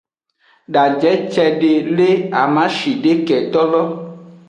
Daje 0.73 1.11
cede 1.33 1.71
le 1.97 2.09
amashideketolo. 2.41 3.81